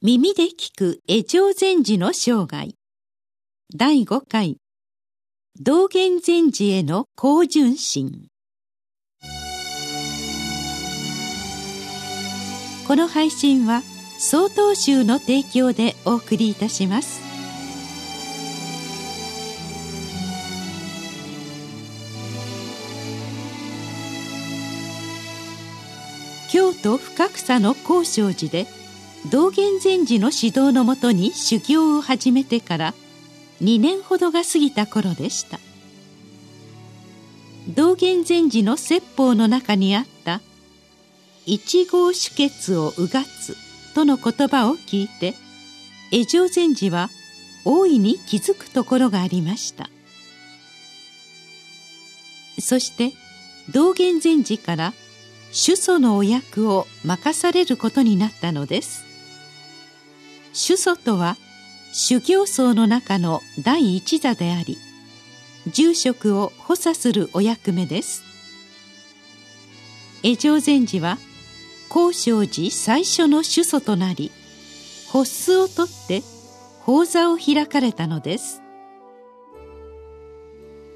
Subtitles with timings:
[0.00, 2.72] 耳で聞く江上禅師の生涯。
[3.76, 4.58] 第5回。
[5.58, 8.28] 道元禅師への高純心。
[12.86, 13.82] この配信は
[14.20, 17.20] 曹洞宗の提供でお送りいたします。
[26.52, 28.77] 京都深草の高尚寺で
[29.30, 32.94] 道元禅師の指導のもとに修行を始めてから
[33.62, 35.58] 2年ほどが過ぎた頃でした。
[37.74, 40.40] 道元禅師の説法の中にあった
[41.44, 43.54] 「一号主血をうがつ」
[43.94, 45.34] との言葉を聞いて
[46.10, 47.10] 江上禅師は
[47.66, 49.90] 大いに気づくところがありました。
[52.58, 53.12] そして
[53.70, 54.94] 道元禅師から
[55.52, 59.07] 主祖のお役を任されることになったのです。
[60.60, 61.36] 主祖とは
[61.92, 64.76] 修行僧の中の第一座であり
[65.68, 68.24] 住職を補佐するお役目です。
[70.24, 71.16] 江上禅師は
[71.88, 74.32] 高尚寺最初の主祖となり
[75.12, 76.24] 発巣をとって
[76.80, 78.60] 法座を開かれたのです。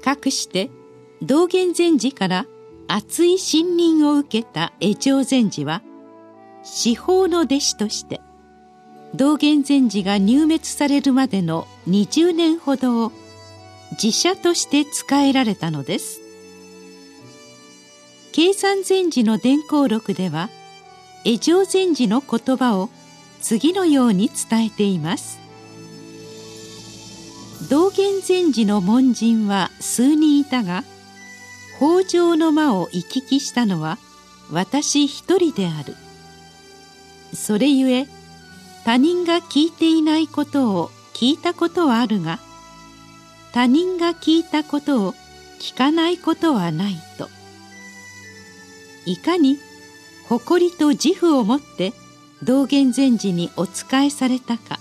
[0.03, 0.71] かくして
[1.21, 2.45] 道元禅師から
[2.89, 5.81] 熱い信任を受けた江上禅師は
[6.63, 8.19] 司法の弟子として
[9.15, 13.11] 「道元禅師が入滅されるまでの20年ほどを
[13.91, 16.19] 自社として仕えられたのです。
[18.31, 20.49] 計算禅師の伝行録では
[21.25, 22.89] 江上禅師の言葉を
[23.39, 25.37] 次のように伝えています。
[27.69, 30.83] 道元禅師の門人は数人いたが
[31.77, 33.99] 北条の間を行き来したのは
[34.51, 35.95] 私一人である。
[37.35, 38.07] それゆえ
[38.85, 42.39] 他人が聞いていないことを聞いたことはあるが
[43.53, 45.13] 他人が聞いたことを
[45.59, 47.29] 聞かないことはないと。
[49.05, 49.57] いかに
[50.27, 51.93] 誇りと自負を持って
[52.41, 54.79] 道元禅師にお仕えされたか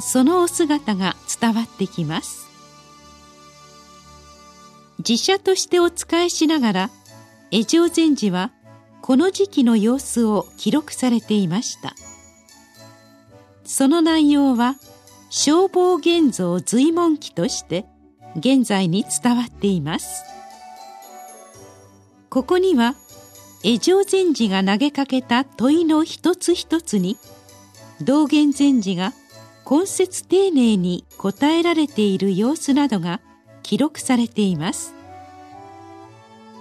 [0.00, 2.46] そのお姿が伝わってきます。
[4.98, 6.90] 自社としてお仕えしながら
[7.50, 8.50] 江上禅師は
[9.00, 11.94] この時期の様子を記録されていました
[13.68, 14.76] 「その内容は
[15.28, 17.84] 消防現像随文記として
[18.34, 20.24] 現在に伝わっています。
[22.30, 22.94] ここには
[23.62, 27.18] 江上禅師が投げかけた問いの一つ一つに
[28.00, 29.12] 道元禅師が
[29.70, 33.20] 根節丁寧に答えられている様子などが
[33.62, 34.94] 記録されています。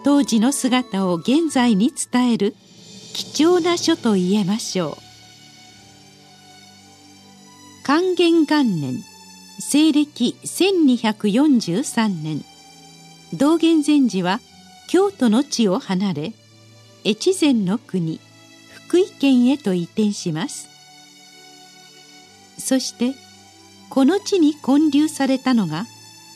[0.04, 2.54] 当時の姿を現在に伝える
[3.14, 5.07] 貴重な書と言えましょう。
[7.88, 9.02] 還元元年
[9.60, 12.44] 西暦1243年
[13.34, 14.42] 道元禅師は
[14.90, 16.34] 京都の地を離れ
[17.06, 18.20] 越前の国
[18.74, 20.68] 福井県へと移転します。
[22.58, 23.14] そして
[23.90, 25.86] この地に建立されたのが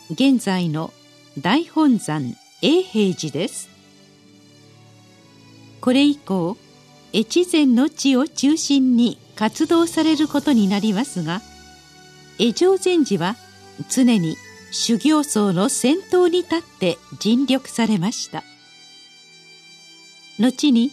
[0.10, 0.94] 現在の
[1.38, 3.68] 大本山永平寺です。
[5.82, 6.56] これ以降
[7.12, 11.42] 越前の地を中心に活動されることになりますが
[12.38, 13.36] 江上禅師は
[13.90, 14.38] 常に
[14.72, 18.44] 修行僧の先頭に立って尽力されました。
[20.40, 20.92] 後に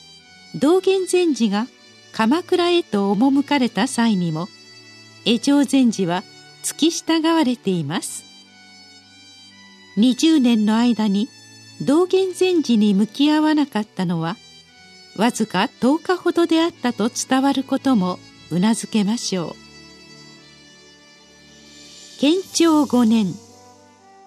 [0.55, 1.67] 道元禅師が
[2.13, 4.49] 鎌倉へと赴かれた際にも
[5.27, 6.23] 江上禅師は
[6.63, 8.25] 付き従われています。
[9.99, 11.29] 20年の間に
[11.83, 14.39] 道元禅師に向き合わなかったのは
[15.19, 18.19] わずか10日ほどであったと伝わることも
[18.51, 19.57] うなずけましょう。
[22.21, 23.35] 建長5年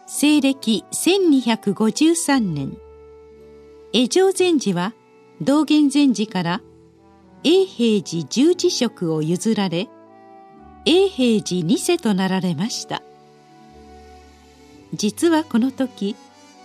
[0.08, 2.78] 西暦1253年。
[3.94, 4.94] 江上禅師は
[5.42, 6.62] 道元禅師から
[7.44, 9.90] 永平寺十字職を譲られ
[10.86, 13.02] 永平寺二世となられました。
[14.94, 16.16] 実はこの時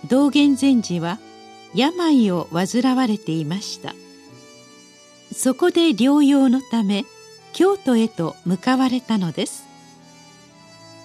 [0.09, 1.19] 道元禅師は
[1.75, 3.95] 病を患われていました。
[5.33, 7.05] そこで療養のため
[7.57, 9.65] 京都へと向かわれたのです。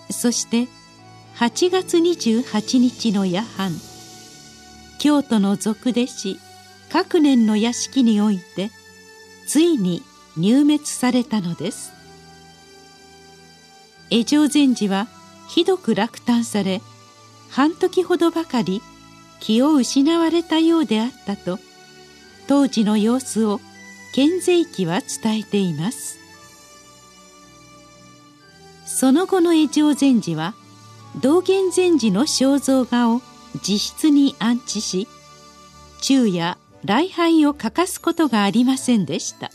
[0.09, 0.67] そして
[1.37, 3.71] 8月28日の夜半
[4.99, 6.37] 京都の俗弟子
[6.91, 8.69] 各年の屋敷において
[9.47, 10.03] ついに
[10.35, 11.93] 入滅されたのです。
[14.09, 15.07] 江上禅師は
[15.47, 16.81] ひどく落胆され
[17.49, 18.81] 半時ほどばかり
[19.39, 21.59] 気を失われたようであったと
[22.49, 23.61] 当時の様子を
[24.13, 26.20] 賢税記は伝えています。
[29.01, 30.53] その後の江上禅師は
[31.19, 33.19] 道元禅師の肖像画を
[33.55, 35.07] 自室に安置し
[35.99, 39.49] 昼夜礼拝を欠かすことがありませんでした。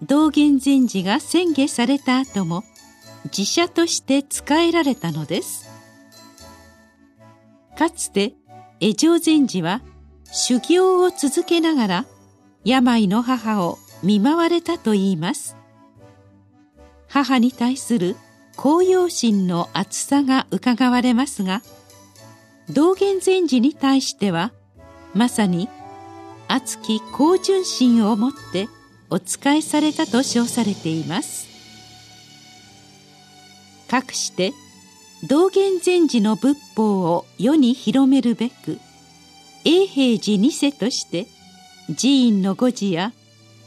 [0.00, 2.64] 道元禅師が宣下された後も
[3.24, 5.68] 自社として仕えられたのです。
[7.76, 8.32] かつて
[8.80, 9.82] 江上禅師は
[10.32, 12.06] 修行を続けながら
[12.64, 15.59] 病の母を見舞われたといいます。
[17.10, 18.16] 母に対する
[18.56, 21.62] 高揚心の厚さがうかがわれますが
[22.70, 24.52] 道元禅師に対しては
[25.12, 25.68] まさに
[26.46, 28.68] 熱き高純心をもって
[29.10, 31.48] お仕えされたと称されています。
[33.88, 34.52] かくして
[35.28, 38.78] 道元禅師の仏法を世に広めるべく
[39.64, 41.26] 永平寺二世として
[41.88, 43.12] 寺院の護持や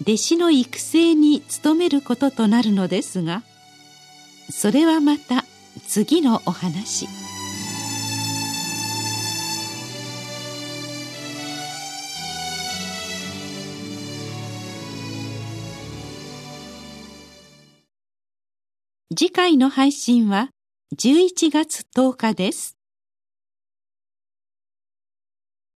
[0.06, 3.42] 弟子の育成に努めることとなるのですが
[4.52, 5.46] それはまた
[5.88, 7.08] 次のお話
[19.16, 20.50] 次回の配信は
[20.98, 22.82] 11月10日です。